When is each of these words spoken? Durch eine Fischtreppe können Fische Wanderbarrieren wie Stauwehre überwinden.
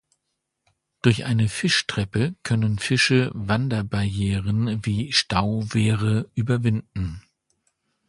Durch 1.03 1.25
eine 1.25 1.47
Fischtreppe 1.47 2.33
können 2.41 2.79
Fische 2.79 3.29
Wanderbarrieren 3.35 4.83
wie 4.83 5.11
Stauwehre 5.13 6.27
überwinden. 6.33 7.21